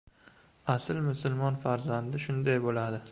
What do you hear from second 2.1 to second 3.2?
shunday bo‘ladi!